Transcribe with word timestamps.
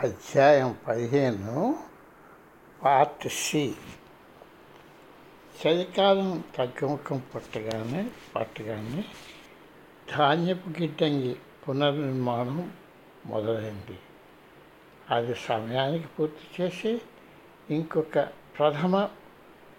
అధ్యాయం 0.00 0.76
పదిహేను 0.88 1.78
part 2.84 3.28
C. 3.28 3.74
చలికాలం 5.66 6.44
తగ్గుముఖం 6.56 7.22
పట్టగానే 7.34 8.10
పట్టగానే 8.36 9.04
ధాన్యపు 10.16 10.68
గిడ్డంగి 10.68 11.36
పునర్నిర్మాణం 11.68 12.72
మొదలైంది. 13.26 13.98
అది 15.10 15.34
సమయానికి 15.34 16.06
పూర్తి 16.06 16.62
చేసి 16.62 17.00
ఇంకొక 17.70 18.18
ప్రథమ 18.58 19.08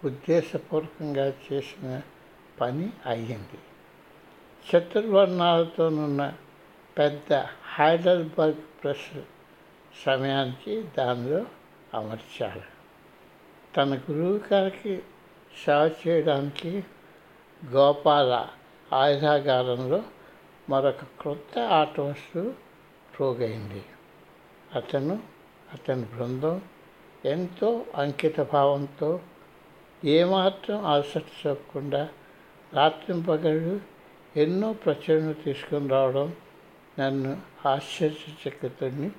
ఉద్దేశపూర్వకంగా 0.04 1.34
చేసిన 1.54 2.02
పని 2.62 2.90
అయ్యింది. 3.06 3.60
చతుర్వర్ణాలతోనున్న 4.70 6.34
పెద్ద 6.98 7.34
హైడల్బర్గ్ 7.74 8.84
ప్రెస్ 8.84 9.20
సమయానికి 10.06 10.84
దానిలో 10.98 11.46
అమర్చాడు 11.94 12.62
తన 13.78 13.96
గురువు 13.96 14.42
గారికి 14.54 15.04
సేవ 15.66 15.92
చేయడానికి 16.08 16.84
గోపాల 17.66 18.48
ఆయుధాగారంలో 18.94 20.04
మరొక 20.70 21.04
క్రొత్త 21.04 21.60
ఆట 21.60 22.00
వస్తువు 22.00 22.54
రోగైంది. 23.20 23.84
అతను 24.76 25.20
అతని 25.74 26.06
బృందం 26.06 26.62
ఎంతో 27.26 27.86
అంకిత 27.96 28.40
భావంతో 28.40 29.20
ఏమాత్రం 30.06 30.86
ఆసక్తి 30.86 31.50
చూపకుండా 31.50 32.10
రాత్రింపగళ్ళు 32.74 33.82
ఎన్నో 34.36 34.74
ప్రచురణ 34.74 35.32
తీసుకుని 35.32 35.90
రావడం 35.90 36.36
నన్ను 37.00 37.42
ఆశ్చర్యచకితుడిని 37.68 39.12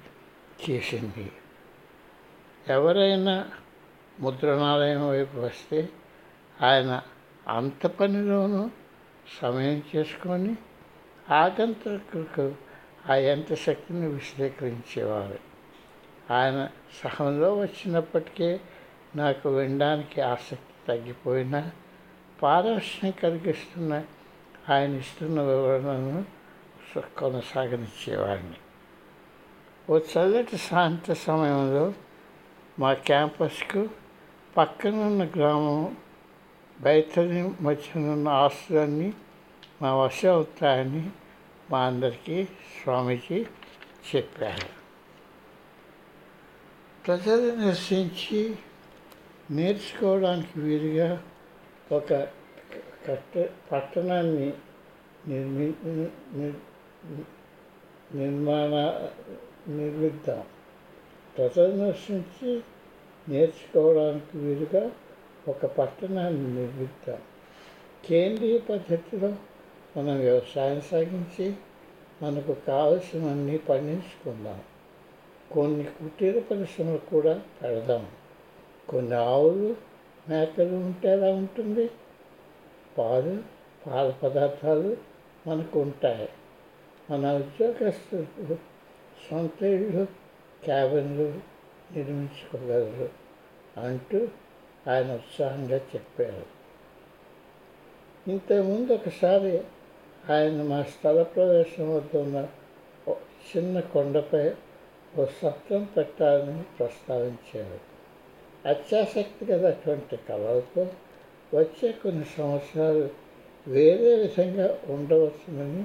చేసింది. 0.71 1.33
ఎవరైనా 2.69 3.51
ముద్రణాలయం 4.21 5.09
వైపు 5.09 5.39
వస్తే 5.39 5.89
ఆయన 6.61 7.03
అంత 7.49 7.87
పనిలోనూ 7.87 8.71
సమయం 9.41 9.83
చేసుకొని 9.97 10.57
ఆగంతకులకు 11.31 12.55
ఆ 13.11 13.15
యంత్ర 13.15 13.55
శక్తిని 13.55 14.09
విశ్లేషించేవారు 14.09 15.39
ఆయన 16.31 16.69
సహంలో 17.03 17.55
వచ్చినప్పటికీ 17.55 18.61
నాకు 19.17 19.49
వినడానికి 19.49 20.21
ఆసక్తి 20.21 20.73
తగ్గిపోయినా 20.89 21.71
పారవశ్యం 22.43 23.11
కలిగిస్తున్న 23.11 24.03
ఆయన 24.69 24.97
ఇస్తున్న 24.97 25.41
వివరణను 25.41 26.25
కొనసాగనిచ్చేవాడిని 27.19 28.62
ఓ 29.91 29.99
చల్లటి 29.99 30.59
సాయంత్ర 30.59 31.13
సమయంలో 31.13 31.95
మా 32.79 32.93
క్యాంపస్కు 32.93 33.89
పక్కనున్న 34.57 35.25
గ్రామం 35.25 35.97
బయటని 36.81 37.43
మధ్యనున్న 37.61 38.29
ఆస్తులన్నీ 38.29 39.13
మా 39.83 39.95
వశ 39.95 40.27
అవుతాయని 40.27 41.11
మా 41.71 41.81
అందరికీ 41.87 42.45
స్వామీజీ 42.45 43.47
చెప్పారు. 44.09 44.69
ప్రజలు 47.07 47.57
నివసించి 47.57 48.57
నేర్చుకోవడానికి 49.51 50.61
వీలుగా 50.61 51.23
ఒక 51.93 52.13
కట్ట 53.07 53.49
పట్టణాన్ని 53.73 54.53
నిర్మి 55.29 55.75
నిర్మాణ 58.15 58.75
నిర్మిద్దాం 59.69 60.43
ప్రజలు 61.39 61.77
నేర్చుకోవడానికి 63.29 64.39
వీలుగా 64.39 64.91
ఒక 65.49 65.67
పట్టణాన్ని 65.67 66.55
నిర్మిద్దాం 66.55 67.19
కేంద్రీయ 68.05 68.59
పద్ధతిలో 68.59 69.29
మనం 69.97 70.21
వ్యవసాయం 70.21 70.81
సాగించి 70.81 71.55
మనకు 72.23 72.57
కావలసినవన్నీ 72.67 73.59
పండించుకుందాం. 73.59 74.61
కొన్ని 75.53 75.85
కుటీర 75.85 76.43
పరిశ్రమలు 76.51 76.99
కూడా 76.99 77.43
పెడదాం. 77.63 78.07
కొన్ని 78.89 79.15
ఆవులు 79.15 79.77
మేకలు 80.29 80.75
ఉంటే 80.75 81.09
ఎలా 81.09 81.33
ఉంటుంది? 81.33 81.91
పాలు 82.99 83.43
పాల 83.87 84.11
పదార్థాలు 84.11 84.97
మనకు 85.47 85.81
ఉంటాయి. 85.81 86.29
మన 87.11 87.33
ఉద్యోగస్తులు 87.33 88.72
సొంత 89.31 89.63
ఇళ్ళు 89.63 90.07
క్యాబిన్లు 90.65 91.35
నిర్మించుకోగలరు 91.93 93.09
అంటూ 93.81 94.29
ఆయన 94.91 95.13
ఉత్సాహంగా 95.13 95.77
చెప్పారు. 95.77 96.47
ఇంతకుముందు 98.31 98.93
ఒకసారి 98.93 99.59
ఆయన 100.31 100.63
మా 100.63 100.83
స్థల 100.83 101.23
ప్రవేశం 101.23 101.97
వద్ద 101.97 102.17
ఉన్న 102.17 102.49
చిన్న 103.57 103.81
కొండపై 103.81 104.51
ఓ 105.19 105.25
సత్రం 105.25 105.89
పెట్టాలని 105.97 106.63
ప్రస్తావించారు. 106.63 107.81
అత్యాసక్తి 108.69 109.45
గలటువంటి 109.45 110.17
కళలతో 110.17 110.87
వచ్చే 111.55 111.93
కొన్ని 111.93 112.25
సంవత్సరాలు 112.39 113.11
వేరే 113.69 114.15
విధంగా 114.15 114.79
ఉండవచ్చునని 114.89 115.85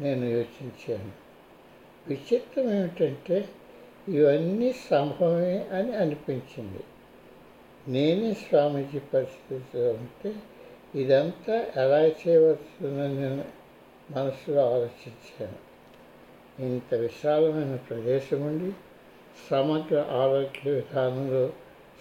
నేను 0.00 0.24
యోచించాను. 0.24 1.23
విచిత్రం 2.08 2.74
ఏమిటంటే 2.74 3.48
ఇవన్నీ 4.08 4.72
సంభవమే 4.90 5.58
అని 5.58 5.96
అనిపించింది. 5.96 6.84
నేనే 7.88 8.34
స్వామీజీ 8.34 8.98
పరిస్థితిలో 8.98 9.90
ఉంటే 9.90 10.34
ఇదంతా 10.94 11.54
ఎలా 11.76 12.02
చేయవచ్చునని 12.02 13.14
నేను 13.14 13.44
మనసులో 14.10 14.74
ఆలోచించాను. 14.74 15.74
ఇంత 16.62 16.94
విశాలమైన 16.94 17.76
ప్రదేశం 17.76 18.46
ఉండి 18.46 18.72
సమగ్ర 19.50 19.98
ఆరోగ్య 20.10 20.70
విధానంలో 20.70 21.52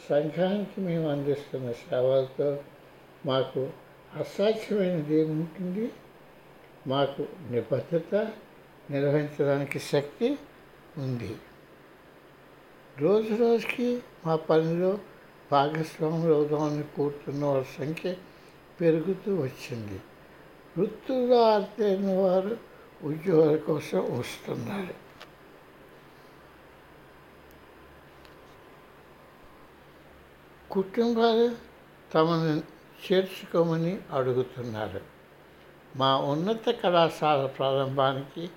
సంఘానికి 0.09 0.81
మేము 0.81 1.09
అందిస్తున్న 1.09 1.71
సేవలతో 1.71 2.57
మాకు 3.25 3.69
అసాధ్యమైనది 4.15 5.15
ఏముంటుంది? 5.15 5.91
మాకు 6.87 7.27
నిబద్ధత 7.51 8.31
నిర్వహించడానికి 8.89 9.79
శక్తి 9.79 10.37
ఉంది. 10.97 11.35
రోజు 12.97 13.33
రోజుకి 13.33 14.03
మా 14.25 14.35
పనిలో 14.35 14.99
భాగస్వాములు 15.51 16.33
అవుదామని 16.33 16.83
కూర్చున్న 16.83 17.45
వారి 17.45 17.65
సంఖ్య 17.77 18.15
పెరుగుతూ 18.81 19.35
వచ్చింది. 19.35 20.01
వృత్తుల్లో 20.77 21.51
ఆరితేరిన 21.51 22.13
వారు 22.13 22.57
ఉద్యోగాల 23.03 23.57
కోసం 23.57 24.19
వస్తున్నారు. 24.19 25.03
కుటుంబాలు 30.71 31.55
తమను 32.13 32.63
చేర్చుకోమని 33.13 34.01
అడుగుతున్నారు. 34.11 35.01
మా 35.95 36.17
ఉన్నత 36.17 36.69
కళాశాల 36.69 37.45
ప్రారంభానికి 37.45 38.49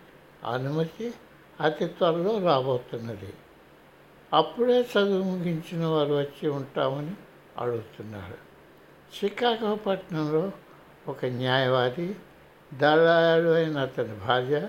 అనుమతి 0.47 1.15
అతి 1.61 1.87
త్వరలో 1.87 2.39
రాబోతున్నది. 2.39 3.35
అప్పుడే 4.33 4.81
చదువు 4.81 5.25
ముగించిన 5.25 5.87
వారు 5.87 6.15
వచ్చి 6.15 6.49
ఉంటామని 6.49 7.15
అడుగుతున్నారు. 7.59 8.47
చికాగో 9.19 9.75
పట్టణంలో 9.75 10.53
ఒక 11.09 11.25
న్యాయవాది 11.25 12.17
దళాలు 12.75 13.49
అయిన 13.49 13.79
అతని 13.79 14.15
భార్య 14.27 14.69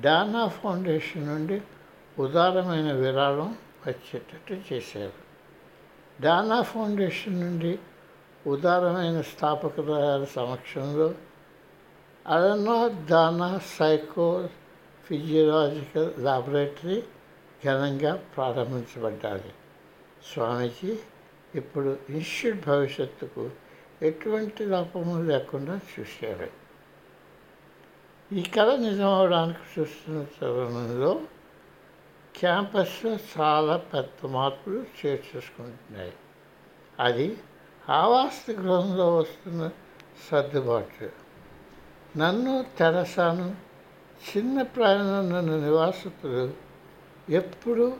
డానా 0.00 0.46
ఫౌండేషన్ 0.46 1.26
నుండి 1.26 1.62
ఉదారమైన 2.18 2.92
విరాళం 2.92 3.56
వచ్చేటట్టు 3.86 4.74
చేశారు. 4.74 5.12
డానా 6.22 6.62
ఫౌండేషన్ 6.62 7.40
నుండి 7.40 7.78
ఉదారమైన 8.46 9.20
స్థాపకుల 9.20 10.26
సమక్షంలో 10.34 11.14
అలనో 12.26 12.88
దానా 12.88 13.60
సైకో 13.78 14.48
ఫిజియోలాజికల్ 15.10 16.12
లాబొరేటరీ 16.18 17.02
ఘనంగా 17.64 18.16
ప్రారంభించబడ్డాలి 18.36 19.52
స్వామీజీ 20.32 20.98
ఇప్పుడు 21.54 21.98
ఇన్స్టిట్యూట్ 22.10 22.66
భవిష్యత్తుకు 22.66 23.50
ఎటువంటి 24.02 24.64
లోపము 24.64 25.22
లేకుండా 25.22 25.80
చూశారు 26.00 26.50
ఈ 28.32 28.42
కళ 28.42 28.76
నిజమవడానికి 28.76 29.80
చూస్తున్న 29.80 30.26
తరుణంలో 30.42 31.20
క్యాంపస్లో 32.36 33.16
చాలా 33.38 33.76
పెద్ద 33.76 34.26
మార్పులు 34.26 34.84
చేర్చేసుకుంటున్నాయి 35.06 36.12
అది 37.00 37.36
ఆవాస 37.88 38.50
గృహంలో 38.50 39.16
వస్తున్న 39.16 39.70
సర్దుబాటు. 40.30 41.10
నన్ను 42.18 42.64
తెరసాను 42.78 43.69
చిన్న 44.28 44.62
ప్రయాణం 44.62 45.32
నన్ను 45.32 45.60
నివాసితులు 45.60 46.52
ఎప్పుడూ 47.30 47.92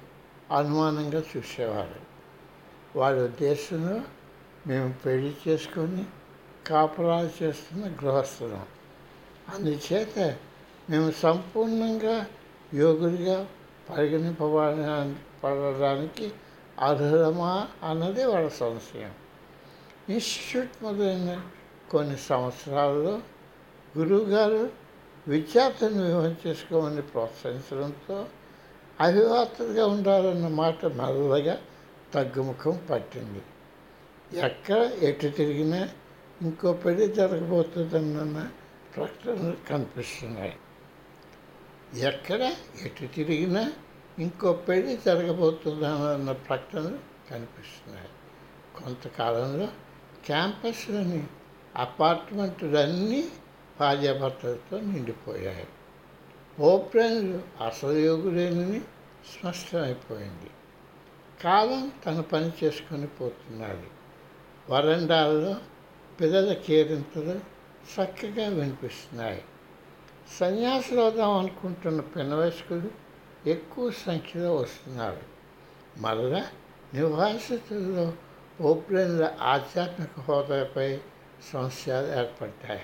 అనుమానంగా 0.57 1.23
చూసేవారు. 1.37 2.01
వారి 2.99 3.21
ఉద్దేశంలో 3.21 4.01
మేము 4.67 4.95
పెళ్ళి 5.07 5.35
చేసుకొని 5.49 6.05
కాపురాలు 6.67 7.43
చేస్తున్న 7.43 7.87
గృహస్థులం. 7.87 8.67
అందుచేత 9.55 10.37
మేము 10.91 11.11
సంపూర్ణంగా 11.11 12.27
యోగులుగా 12.75 13.47
పరిగణింపబడడానికి 13.91 16.33
అర్హులమా 16.81 17.69
అన్నది 17.85 18.25
వాళ్ళ 18.25 18.49
సంశయం. 18.49 19.11
ఇన్స్టిట్యూట్ 20.09 20.83
మొదలైన 20.83 21.43
కొన్ని 21.91 22.17
సంవత్సరాల్లో 22.17 23.21
గురువుగారు 23.99 24.71
విద్యార్థిని 25.29 26.03
వివాహం 26.03 26.37
చేసుకోమని 26.47 27.03
ప్రోత్సహించడంతో 27.03 28.27
అవివాహితులుగా 29.01 29.87
ఉండాలన్న 29.87 30.49
మాట 30.49 30.87
మెల్లగా 30.87 31.59
తగ్గుముఖం 32.15 32.81
పట్టింది. 32.91 33.43
ఎక్కడ 34.39 34.77
ఎటు 35.03 35.29
తిరిగినా 35.29 35.89
ఇంకో 36.43 36.73
పెళ్ళి 36.73 37.09
జరగబోతుందన్న 37.09 38.51
ప్రకటనలు 38.97 39.57
కనిపిస్తున్నాయి. 39.69 40.57
ఎక్కడ 41.95 42.53
ఎటు 42.85 43.07
తిరిగినా 43.07 43.73
ఇంకో 44.19 44.53
పెళ్ళి 44.53 44.97
జరగబోతుందన్న 45.07 46.33
ప్రకటనలు 46.33 46.99
కనిపిస్తున్నాయి. 47.31 48.09
కొంతకాలంలో 48.83 49.69
క్యాంపస్లోని 50.25 51.27
అపార్ట్మెంట్లన్నీ 51.77 53.29
భార్యాభర్తలతో 53.81 54.81
నిండిపోయాయి. 54.81 55.67
ఓపెన్లు 56.61 57.43
అసలు 57.65 57.93
యోగులేనని 57.93 58.81
స్పష్టమైపోయింది. 59.33 60.51
కాలం 61.45 61.93
తన 62.07 62.21
పని 62.21 62.53
చేసుకొని 62.65 63.07
పోతున్నది 63.07 63.87
వరండాలలో 64.71 65.57
పిల్లల 66.21 66.53
కేరింతలు 66.53 67.41
చక్కగా 67.95 68.49
వినిపిస్తున్నాయి. 68.49 69.45
సన్యాసులు 70.41 71.01
అవుదాం 71.01 71.31
అనుకుంటున్న 71.39 72.01
పినవయస్కులు 72.01 72.91
ఎక్కువ 73.47 73.91
సంఖ్యలో 73.91 74.55
వస్తున్నారు. 74.55 75.23
మరలా 75.99 76.45
నివాసితుల్లో 76.95 78.13
ఓపెన్ల 78.61 79.37
ఆధ్యాత్మిక 79.41 80.21
హోదాపై 80.21 81.01
సమస్యలు 81.53 82.07
ఏర్పడ్డాయి. 82.19 82.83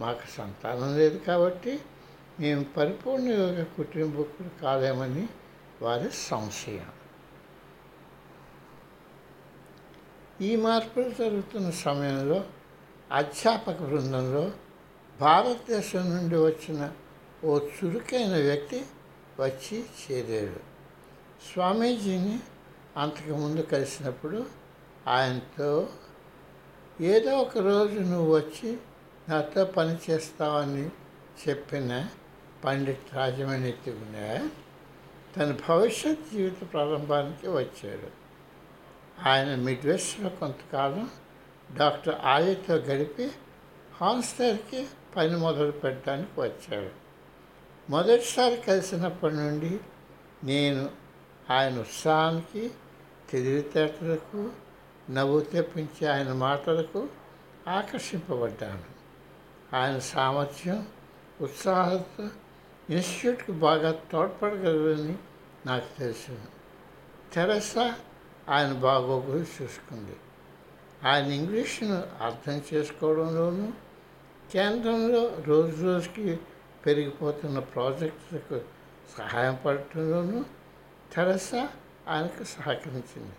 మాకు 0.00 0.26
సంతానం 0.36 0.96
లేదు 0.98 1.18
కాబట్టి 1.18 1.80
మేము 2.40 2.64
పరిపూర్ణ 2.76 3.28
యోగ 3.28 3.62
కుటుంబకులు 3.76 4.50
కాలేమని 4.62 5.28
వారి 5.82 6.08
సంశయం. 6.12 6.90
ఈ 10.40 10.56
మార్పులు 10.56 11.10
జరుగుతున్న 11.10 11.70
సమయంలో 11.70 12.44
అధ్యాపక 13.12 13.78
బృందంలో 13.82 14.52
భారతదేశం 15.20 16.04
నుండి 16.16 16.36
వచ్చిన 16.36 16.90
ఓ 17.44 17.58
చురుకైన 17.58 18.34
వ్యక్తి 18.36 18.80
వచ్చి 19.40 19.84
చేరాడు. 20.00 20.60
స్వామీజీని 21.48 22.38
అంతకుముందు 22.96 23.62
కలిసినప్పుడు 23.62 24.46
ఆయనతో 25.08 25.88
ఏదో 27.00 27.38
ఒక 27.38 27.58
రోజు 27.58 27.98
నువ్వు 27.98 28.36
వచ్చి 28.36 28.70
నాతో 29.28 29.64
పని 29.64 29.96
చేస్తావని 30.10 30.90
చెప్పిన 31.48 32.08
పండిట్ 32.64 33.14
రాజమణి 33.14 33.72
తిగునే 33.72 34.50
తన 35.36 35.56
భవిష్యత్ 35.68 36.20
జీవిత 36.32 36.72
ప్రారంభానికి 36.72 37.48
వచ్చాడు. 37.48 38.08
ఆయన 39.28 39.54
మిడ్వెస్ట్లో 39.54 40.28
కొంతకాలం 40.28 41.10
డాక్టర్ 41.76 42.14
ఆయతో 42.24 42.74
గడిపి 42.74 43.30
హాన్స్టర్కి 44.00 44.86
పని 45.16 45.36
మొదలు 45.36 45.70
పెట్టడానికి 45.70 46.40
వచ్చాడు. 46.40 46.90
మొదటిసారి 47.90 48.56
కలిసినప్పటి 48.56 49.34
నుండి 49.34 49.80
నేను 50.44 50.90
ఆయన 51.50 51.80
ఉత్సాహానికి 51.80 52.70
తెలివితేటలకు 53.30 54.50
నవ్వు 55.10 55.40
తెప్పించే 55.40 56.06
ఆయన 56.06 56.32
మాటలకు 56.32 57.08
ఆకర్షింపబడ్డాను. 57.68 58.95
ఆయన 59.76 59.98
సామర్థ్యం 59.98 60.88
ఉత్సాహంతో 61.40 62.28
ఇన్స్టిట్యూట్కి 62.90 63.52
బాగా 63.52 64.00
తోడ్పడగలరని 64.12 65.16
నాకు 65.66 65.98
తెలుసు. 65.98 66.38
తెరసా 67.32 67.94
ఆయన 68.48 68.72
బాగోగులు 68.72 69.38
చూసుకుంది. 69.38 70.16
ఆయన 71.04 71.24
ఇంగ్లీష్ను 71.24 72.02
అర్థం 72.20 72.62
చేసుకోవడంలోనూ 72.74 73.68
కేంద్రంలో 74.52 75.38
రోజు 75.46 75.84
రోజుకి 75.84 76.38
పెరిగిపోతున్న 76.86 77.58
ప్రాజెక్టులకు 77.58 78.60
సహాయం 79.18 79.58
పడటంలోనూ 79.66 80.44
తెరసా 81.12 81.68
ఆయనకు 82.08 82.44
సహకరించింది. 82.44 83.34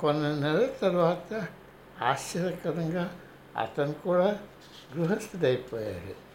కొన్ని 0.00 0.40
నెలల 0.40 0.66
తర్వాత 0.82 1.46
ఆశ్చర్యకరంగా 2.02 3.16
అతను 3.58 3.92
కూడా 3.92 4.40
గృహస్థుడైపోయాడు. 4.96 6.28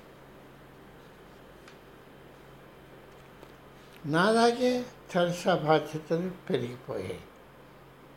నాలాగే 4.08 4.86
తెరసా 5.12 5.56
బాధ్యతలు 5.56 6.32
పెరిగిపోయాయి. 6.50 7.20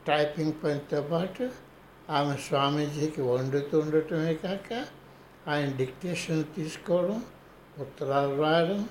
టైపింగ్ 0.08 0.53
పనితో 0.64 1.03
పాటు 1.03 1.50
ఆమె 2.11 2.37
స్వామీజీకి 2.37 3.23
వండుతూ 3.23 3.79
ఉండటమే 3.79 4.35
కాక 4.35 4.87
ఆయన 5.49 5.76
డిక్టేషన్ 5.76 6.44
తీసుకోవడం 6.56 7.25
ఉత్తరాలు 7.79 8.43
రాయడం 8.43 8.88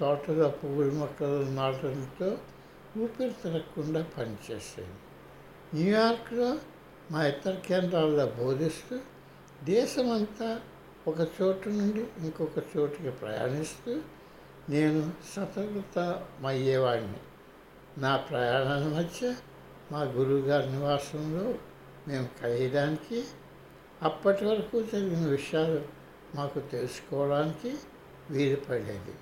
తోటలో 0.00 0.48
పువ్వుల 0.48 0.92
మొక్కలు 0.92 1.44
నాటడంతో 1.50 2.38
ఊపిరి 2.98 3.30
తిరగకుండా 3.30 4.02
పనిచేసేది. 4.02 4.94
న్యూయార్క్లో 5.74 6.58
మా 7.10 7.26
ఇతర 7.26 7.54
కేంద్రాల్లో 7.54 8.26
బోధిస్తూ 8.26 8.98
దేశమంతా 9.64 10.60
ఒక 11.08 11.20
చోటు 11.20 11.68
నుండి 11.68 12.06
ఇంకొక 12.18 12.58
చోటుకి 12.76 13.10
ప్రయాణిస్తూ 13.10 14.00
నేను 14.68 15.12
సతమతమయ్యేవాడిని 15.36 17.18
నా 17.98 18.16
ప్రయాణాల 18.16 18.84
మధ్య 18.96 19.34
మా 19.92 20.02
గురువుగారి 20.02 20.70
నివాసంలో 20.70 21.54
మేము 22.08 22.28
కలియడానికి 22.42 23.24
అప్పటి 24.02 24.44
వరకు 24.44 24.82
జరిగిన 24.82 25.26
విషయాలు 25.26 25.82
మాకు 26.34 26.58
తెలుసుకోవడానికి 26.58 27.74
వీలు 28.30 28.56
పడేది 28.56 29.14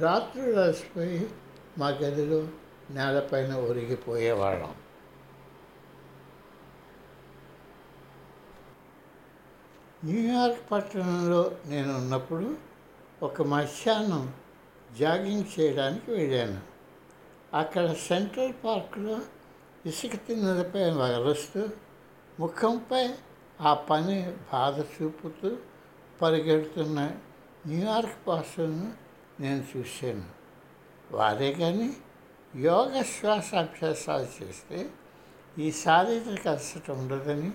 రాత్రులు 0.00 0.60
అలసిపోయి 0.60 1.30
మా 1.78 1.88
గదిలో 1.88 2.48
నేలపైన 2.90 3.54
ఒరిగిపోయేవాళ్ళం. 3.54 4.74
న్యూయార్క్ 10.04 10.70
పట్టణంలో 10.72 11.56
నేను 11.66 11.96
ఉన్నప్పుడు 11.96 12.56
ఒక 13.22 13.42
మధ్యాహ్నం 13.42 14.34
జాగింగ్ 14.98 15.60
చేయడానికి 15.60 16.10
వెళ్ళాను. 16.10 16.60
అక్కడ 17.56 17.92
సెంట్రల్ 17.92 18.52
పార్క్లో 18.64 19.20
ఇసుక 19.86 20.10
తిన్నదపై 20.14 20.90
వగరుస్తూ 20.90 21.68
ముఖంపై 22.40 23.14
ఆ 23.60 23.74
పని 23.74 24.32
బాధ 24.52 24.80
చూపుతూ 24.80 25.56
పరిగెడుతున్న 26.22 27.10
న్యూయార్క్ 27.66 28.26
పాస్టర్ను 28.26 28.92
నేను 29.40 29.64
చూశాను. 29.76 30.24
వారే 31.10 31.52
కానీ 31.52 31.96
యోగ 32.56 33.02
శ్వాస 33.02 33.54
అభ్యాసాలు 33.54 34.28
చేస్తే 34.42 34.90
ఈ 35.58 35.72
శారీరక 35.72 36.48
అలసట 36.48 36.90
ఉండదని 36.90 37.50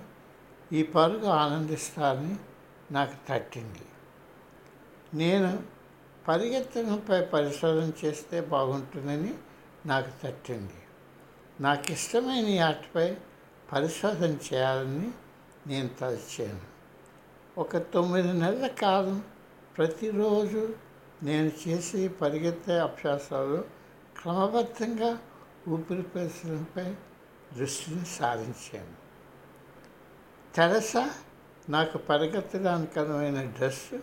ఈ 0.74 0.84
పరుగు 0.84 1.28
ఆనందిస్తారని 1.28 2.36
నాకు 2.94 3.28
తట్టింది. 3.30 3.86
నేను 5.14 5.64
పరిగెత్తడంపై 6.28 7.22
పరిశోధన 7.22 7.92
చేస్తే 8.06 8.42
బాగుంటుందని 8.42 9.34
నాకు 9.86 10.12
తట్టింది. 10.24 10.74
నాకు 11.62 11.92
ఇష్టమైన 11.92 12.64
ఆటపై 12.64 13.18
పరిశోధన 13.74 14.38
చేయాలని 14.54 15.12
నేను 15.68 15.88
తలచాను. 15.88 16.62
ఒక 17.58 17.78
తొమ్మిది 17.78 18.34
నెలల 18.34 18.68
కాలం 18.68 19.24
ప్రతిరోజు 19.78 20.76
నేను 21.24 21.52
చేసే 21.68 22.08
పరిగెత్తే 22.08 22.80
అభ్యాసాలు 22.80 23.66
క్రమబద్ధంగా 24.22 25.20
ఊపిరి 25.70 26.02
పీల్చడంపై 26.02 26.96
దృష్టిని 27.58 28.06
సారించాను. 28.06 29.05
తెరసా 30.56 31.10
నాకు 31.70 31.98
పరిగెత్తడానికి 31.98 33.00
అనువైన 33.00 33.44
డ్రెస్ 33.44 33.96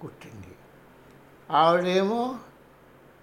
కుట్టింది. 0.00 0.56
ఆవిడేమో 1.50 2.36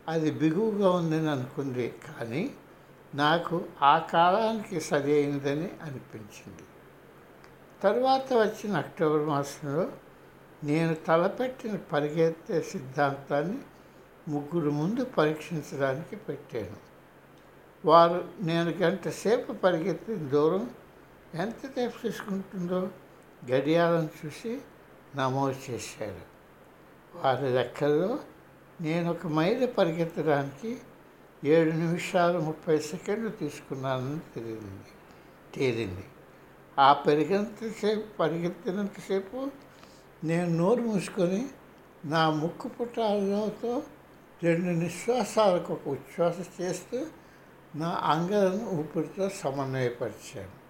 అది 0.08 0.32
బిగువుగా 0.32 0.90
ఉందని 0.90 1.30
అనుకుంది 1.30 1.88
కానీ 1.88 2.54
నాకు 3.16 3.66
ఆ 3.82 3.98
కాలానికి 3.98 4.82
సరైనదని 4.82 5.70
అనిపించింది. 5.84 6.64
తర్వాత 7.84 8.34
వచ్చిన 8.34 8.78
అక్టోబర్ 8.78 9.22
మాసంలో 9.22 9.92
నేను 10.64 10.94
తలపెట్టిన 10.94 11.76
పరిగెత్తే 11.76 12.62
సిద్ధాంతాన్ని 12.62 13.58
ముగ్గురు 14.28 14.70
ముందు 14.70 15.06
పరీక్షించడానికి 15.06 16.16
పెట్టాను. 16.16 16.78
వారు 17.88 18.28
నేను 18.42 18.70
గంట 18.70 19.08
సేపు 19.08 19.54
పరిగెత్తిన 19.54 20.16
దూరం 20.16 20.70
ఎంత 21.36 21.74
సేపు 21.76 22.02
తీసుకుంటుందో 22.02 22.90
గడియారం 23.52 24.10
చూసి 24.26 24.62
నమోదు 25.16 25.72
చేశారు. 25.72 26.22
వారి 27.18 27.50
లెక్కల్లో 27.54 28.20
నేను 28.82 29.12
ఒక 29.12 29.28
మైలు 29.28 29.68
పరిగెత్తడానికి 29.68 30.78
ఏడు 31.44 31.72
నిమిషాలు 31.72 32.40
ముప్పై 32.40 32.78
సెకండ్లు 32.78 33.30
తీసుకున్నానని 33.30 34.20
తెలియంది 34.36 34.92
తేలింది. 35.56 36.06
ఆ 36.80 36.94
పరిగెంతసేపు 36.94 38.18
పరిగెత్తినంతసేపు 38.18 39.52
నేను 40.24 40.58
నోరు 40.58 40.82
మూసుకొని 40.82 41.48
నా 42.06 42.30
ముక్కు 42.30 42.68
పుట్టాలతో 42.68 43.84
రెండు 44.44 44.70
నిశ్వాసాలకు 44.70 45.74
ఒక 45.74 45.88
ఉచ్ఛ్వాస 45.88 46.62
చేస్తూ 46.62 47.06
నా 47.76 47.90
అంగలను 47.90 48.70
ఊపిరితో 48.70 49.30
సమన్వయపరిచాను. 49.30 50.67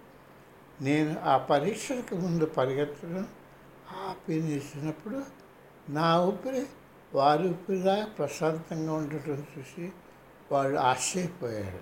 నేను 0.80 1.20
ఆ 1.20 1.36
పరీక్షలకు 1.36 2.14
ముందు 2.14 2.46
పరిగెత్తడం 2.46 3.28
ఆపి 4.08 4.62
నా 5.88 6.20
ఊపిరి 6.20 6.66
వారి 7.14 7.48
ఊపిరిలా 7.48 8.04
ప్రశాంతంగా 8.18 8.92
ఉండటం 8.92 9.46
చూసి 9.58 9.92
వాళ్ళు 10.52 10.78
ఆశ్చర్యపోయారు. 10.78 11.80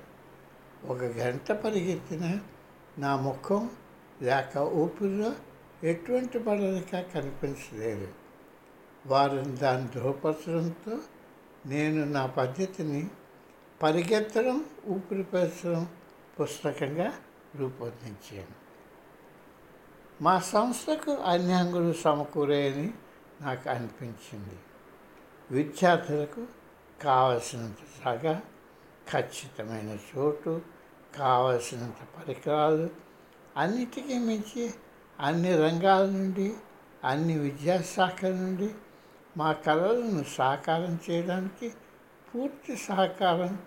ఒక 0.87 1.03
గంట 1.03 1.53
పరిగెత్తిన 1.53 2.39
నా 2.99 3.17
ముఖం 3.17 3.71
లేక 4.23 4.59
ఊపిరిలో 4.59 5.33
ఎటువంటి 5.85 6.39
బడలిక 6.39 7.01
కనిపించలేదు. 7.01 8.09
వారు 9.07 9.37
దాన్ని 9.39 9.89
ధృవపరచడంతో 9.95 10.99
నేను 11.67 12.05
నా 12.05 12.27
పద్ధతిని 12.27 13.09
పరిగెత్తడం 13.83 14.65
ఊపిరి 14.87 15.23
పుస్తకంగా 16.41 17.13
రూపొందించాను. 17.57 18.66
మా 20.23 20.39
సంస్థకు 20.39 21.13
అన్యాంగులు 21.23 21.93
సమకూరేయని 21.93 22.93
నాకు 23.43 23.71
అనిపించింది. 23.71 24.57
విద్యార్థులకు 25.51 26.47
కావలసినంత 27.03 27.81
సగా 28.05 28.43
ఖచ్చితమైన 29.11 29.99
చోటు 30.09 30.63
కావలసినంత 31.17 32.01
పరికరాలు 32.17 32.91
అన్నిటికీ 33.57 34.19
మించి 34.19 34.75
అన్ని 35.21 35.57
రంగాల 35.57 36.11
నుండి 36.11 36.55
అన్ని 37.05 37.39
విద్యాశాఖల 37.39 38.33
నుండి 38.35 38.75
మా 39.37 39.53
కళలను 39.53 40.25
సాకారం 40.25 40.99
చేయడానికి 41.11 41.69
పూర్తి 42.35 42.77
సహకారం 42.77 43.59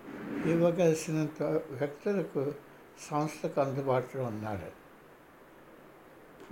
ఇవ్వగలిసినంత 0.46 1.42
వ్యక్తులకు 1.70 2.54
సంస్థకు 3.10 3.60
అందుబాటులో 3.60 4.24
ఉన్నారు 4.24 4.79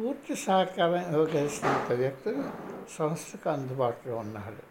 పూర్తి 0.00 0.36
సహకారం 0.36 1.12
ఇవ్వగలిసినంత 1.12 1.92
వ్యక్తులు 1.92 2.44
సంస్థకు 2.98 3.50
అందుబాటులో 3.50 4.16
ఉన్నారు. 4.16 4.62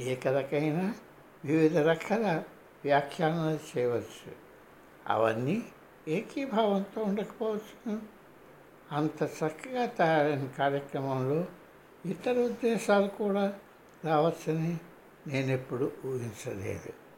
ఏ 0.00 0.14
కథకైనా 0.14 0.94
వివిధ 1.44 1.78
రకాల 1.78 2.42
వ్యాఖ్యానాలు 2.84 3.78
చేయవచ్చు. 3.78 4.32
అవన్నీ 5.06 5.62
ఏకీభావంతో 6.08 7.02
ఉండకపోవచ్చు 7.02 7.98
అంత 8.92 9.22
చక్కగా 9.22 9.86
తయారైన 9.86 10.48
కార్యక్రమంలో 10.58 11.46
ఇతర 12.06 12.32
ఉద్దేశాలు 12.32 13.06
కూడా 13.08 13.54
రావచ్చని 14.04 14.78
నేను 15.26 15.50
ఎప్పుడు 15.52 15.92
ఊహించలేదు. 16.06 17.09